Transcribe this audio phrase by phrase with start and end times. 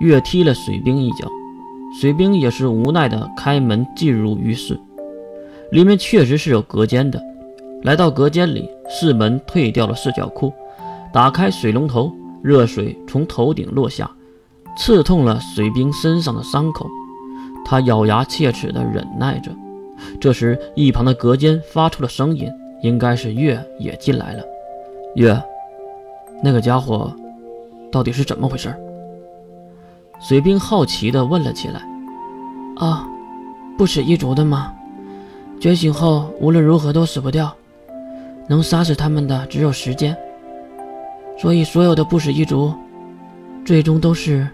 [0.00, 1.28] 月踢了水兵一脚，
[2.00, 4.78] 水兵也是无奈的开门进入浴室。
[5.70, 7.20] 里面确实是有隔间的。
[7.82, 10.52] 来到隔间里，四门退掉了四角裤，
[11.12, 14.10] 打开水龙头，热水从头顶落下，
[14.76, 16.88] 刺痛了水兵身上的伤口。
[17.64, 19.50] 他咬牙切齿的忍耐着。
[20.20, 22.50] 这时，一旁的隔间发出了声音，
[22.82, 24.42] 应该是月也进来了。
[25.14, 25.40] 月，
[26.42, 27.12] 那个家伙
[27.92, 28.74] 到底是怎么回事？
[30.20, 31.80] 水兵好奇地问了起来。
[32.76, 33.08] 啊，
[33.76, 34.72] 不死一族的吗？
[35.60, 37.52] 觉醒后无论如何都死不掉，
[38.48, 40.16] 能杀死他们的只有时间。
[41.36, 42.72] 所以，所有的不死一族，
[43.64, 44.48] 最终都是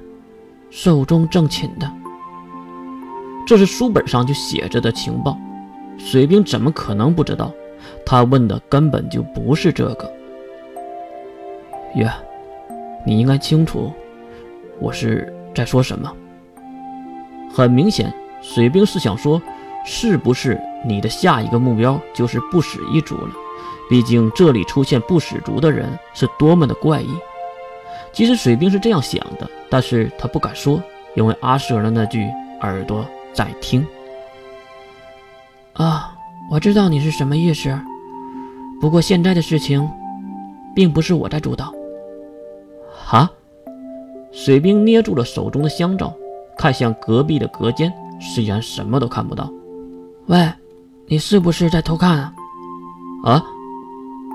[0.71, 1.91] 寿终正寝的。
[3.47, 5.39] 这是书本上就写着的情报，
[5.99, 7.53] 水兵怎么可能不知道？
[8.07, 10.11] 他问的根本就不是这个。
[11.95, 12.11] 月，
[13.05, 13.93] 你应该清楚，
[14.81, 16.13] 我是在说什么。
[17.53, 19.41] 很明显，水兵是想说，
[19.85, 23.31] 是不是你的下一个目标就是不死一族了？
[23.89, 27.11] 毕竟这里出现不死族的人是多么的怪异。
[28.13, 30.83] 即使水兵是这样想的，但是他不敢说，
[31.15, 32.29] 因为阿舍的那句
[32.61, 33.05] 耳朵。
[33.35, 33.85] 在听
[35.73, 36.15] 啊，
[36.49, 37.77] 我知道你是什么意思。
[38.81, 39.91] 不过现在的事情，
[40.73, 41.75] 并不是我在主导。
[43.05, 43.29] 哈，
[44.35, 46.13] 水兵捏住了手中的香皂，
[46.59, 49.49] 看向隔壁的隔间，虽然什么都看不到。
[50.27, 50.53] 喂，
[51.07, 52.35] 你是不是在偷看啊？
[53.25, 53.45] 啊，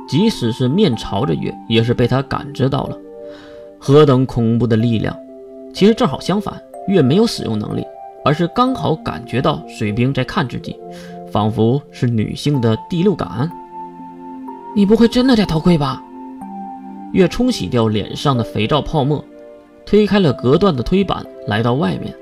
[0.08, 2.98] 即使是面朝着月，也是被他感知到了。
[3.78, 5.16] 何等恐怖的力量！
[5.74, 7.86] 其实正好相反，月没有使用能力。
[8.26, 10.76] 而是刚好感觉到水兵在看自己，
[11.32, 13.50] 仿佛是女性的第六感。
[14.76, 16.04] 你不会真的在偷窥吧？
[17.14, 19.24] 月冲洗掉脸上的肥皂泡沫，
[19.90, 22.14] 推开了隔断的推板，来到外面。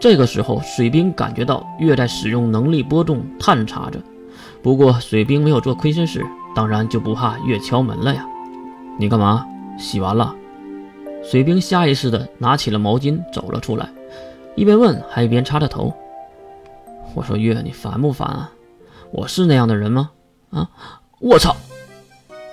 [0.00, 4.00] 这个时候，水兵感觉到月在使用能力波动探查着。
[4.62, 6.24] 不过，水兵没有做亏心事，
[6.56, 8.26] 当然就不怕月敲门了呀。
[8.98, 9.46] 你干嘛？
[9.78, 10.34] 洗完了？
[11.22, 13.90] 水兵下意识地拿起了毛巾，走了出来。
[14.54, 15.92] 一边问，还一边擦着头。
[17.12, 18.50] 我说：“月，你烦不烦啊？
[19.10, 20.12] 我是那样的人吗？
[20.50, 20.70] 啊！
[21.20, 21.54] 我操！”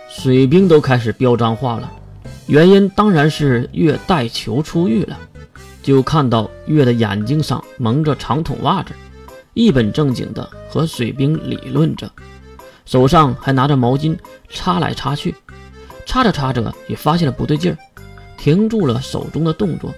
[0.10, 1.90] 水兵都开始飙脏话了。
[2.50, 5.18] 原因当然是月带球出狱了。
[5.84, 8.92] 就看到月的眼睛上蒙着长筒袜子，
[9.54, 12.12] 一本正经的和水兵理论着，
[12.86, 14.18] 手上还拿着毛巾
[14.50, 15.36] 擦来擦去。
[16.08, 17.78] 擦着擦着，也发现了不对劲儿，
[18.36, 19.94] 停住了手中的动作。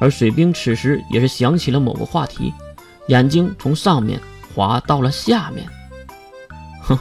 [0.00, 2.52] 而水兵此时也是想起了某个话题，
[3.08, 4.18] 眼睛从上面
[4.54, 5.66] 滑到了下面。
[6.80, 6.98] 哼，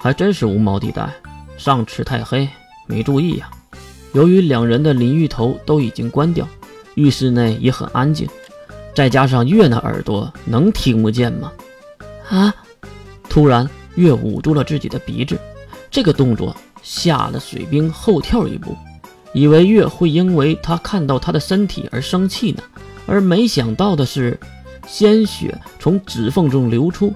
[0.00, 1.08] 还真是无毛地带，
[1.56, 2.48] 上池太黑，
[2.86, 3.48] 没注意呀。
[4.12, 6.48] 由于两人的淋浴头都已经关掉，
[6.94, 8.28] 浴室内也很安静，
[8.94, 11.52] 再加上月那耳朵能听不见吗？
[12.28, 12.54] 啊！
[13.28, 15.38] 突然，月捂住了自己的鼻子，
[15.90, 18.76] 这个动作吓得水兵后跳一步。
[19.34, 22.62] 以为月会因为他看到他的身体而生气呢，
[23.06, 24.38] 而没想到的是，
[24.86, 27.12] 鲜血从指缝中流出，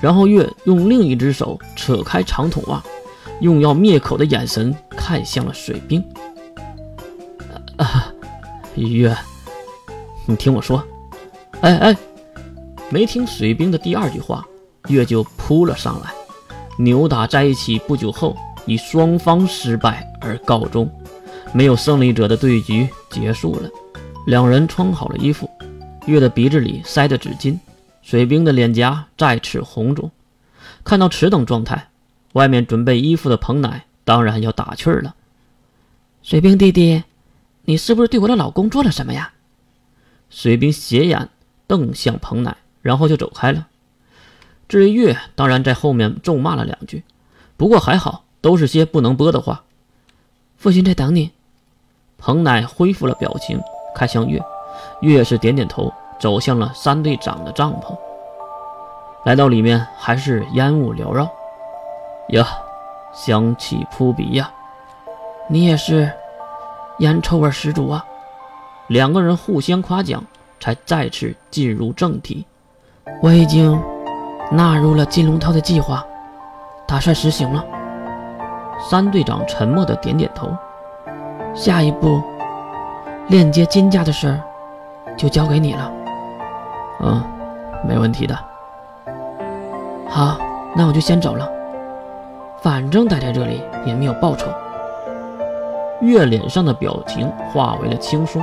[0.00, 2.82] 然后月用另一只手扯开长筒袜，
[3.40, 6.04] 用要灭口的眼神看向了水兵。
[7.76, 8.12] 啊，
[8.76, 9.16] 月，
[10.26, 10.84] 你听我说，
[11.62, 11.96] 哎哎，
[12.90, 14.46] 没听水兵的第二句话，
[14.88, 16.10] 月就扑了上来，
[16.78, 18.36] 扭打在一起不久后，
[18.66, 20.90] 以双方失败而告终。
[21.52, 23.68] 没有胜利者的对局结束了，
[24.26, 25.50] 两人穿好了衣服，
[26.06, 27.58] 月的鼻子里塞着纸巾，
[28.02, 30.10] 水兵的脸颊再次红肿。
[30.84, 31.88] 看到此等状态，
[32.32, 35.14] 外面准备衣服的彭奶当然要打趣了
[36.22, 37.02] ：“水兵弟弟，
[37.64, 39.32] 你是不是对我的老公做了什么呀？”
[40.30, 41.28] 水兵斜眼
[41.66, 43.66] 瞪向彭奶，然后就走开了。
[44.68, 47.02] 至于月，当然在后面咒骂了两句，
[47.56, 49.64] 不过还好，都是些不能播的话。
[50.56, 51.32] 父亲在等你。
[52.16, 53.58] 彭奶恢复了表情，
[53.94, 54.40] 看向月，
[55.00, 57.96] 月是点点头，走向了三队长的帐篷。
[59.24, 61.28] 来到里面，还是烟雾缭绕，
[62.30, 62.46] 呀，
[63.12, 64.50] 香气扑鼻呀！
[65.48, 66.10] 你也是，
[66.98, 68.04] 烟臭味十足啊！
[68.86, 70.22] 两个人互相夸奖，
[70.60, 72.46] 才再次进入正题。
[73.20, 73.80] 我已经
[74.52, 76.04] 纳入了金龙套的计划，
[76.86, 77.64] 打算实行了。
[78.88, 80.48] 三队长沉默的点点头。
[81.52, 82.22] 下一步，
[83.26, 84.40] 链接金家的事儿
[85.16, 85.92] 就交给你了。
[87.00, 87.22] 嗯，
[87.84, 88.38] 没问题的。
[90.08, 90.38] 好，
[90.76, 91.59] 那我就先走了。
[92.62, 94.46] 反正待在这里也没有报酬。
[96.00, 98.42] 月脸上的表情化为了轻松，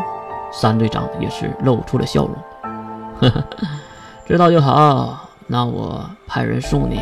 [0.52, 2.36] 三队长也是露出了笑容。
[3.20, 3.44] 呵呵，
[4.26, 5.28] 知道就好。
[5.48, 7.00] 那我派人送你。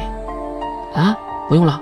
[0.96, 1.18] 啊，
[1.50, 1.82] 不用了，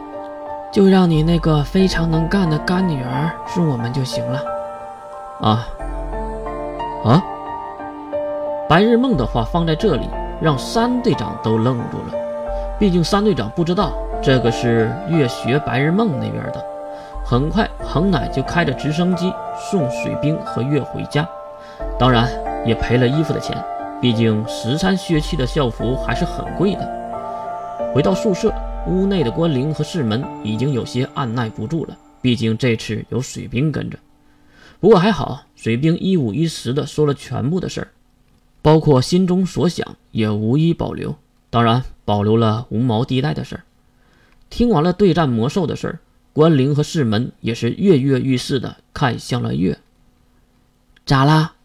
[0.71, 4.41] 就让你那个非常能干的干女儿送我们就行了。
[5.41, 5.68] 啊
[7.06, 7.24] 啊！
[8.69, 10.09] 白日梦的话放在这里，
[10.41, 12.13] 让三队长都愣住了。
[12.79, 13.91] 毕竟三队长不知道
[14.23, 16.65] 这个是月学白日梦那边的。
[17.25, 19.33] 很快，恒奶就开着直升机
[19.69, 21.27] 送水兵和月回家，
[21.99, 22.29] 当然
[22.65, 23.61] 也赔了衣服的钱。
[24.01, 27.91] 毕竟十三血气的校服还是很贵的。
[27.93, 28.53] 回到宿舍，
[28.87, 31.97] 屋内的关灵和世门已经有些按耐不住了。
[32.21, 33.97] 毕竟这次有水兵跟着，
[34.79, 37.87] 不过还好，水兵一五一十的说了全部的事儿，
[38.61, 41.13] 包括心中所想也无一保留。
[41.49, 43.63] 当然，保留了无毛地带的事儿。
[44.53, 46.00] 听完了对战魔兽的事儿。
[46.31, 49.79] 关灵和世门也是跃跃欲试的看向了月，
[51.07, 51.55] 咋啦？